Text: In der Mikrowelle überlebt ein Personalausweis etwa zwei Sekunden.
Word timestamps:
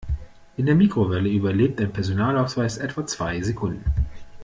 In 0.57 0.65
der 0.65 0.73
Mikrowelle 0.73 1.29
überlebt 1.29 1.79
ein 1.79 1.93
Personalausweis 1.93 2.79
etwa 2.79 3.05
zwei 3.05 3.39
Sekunden. 3.43 3.85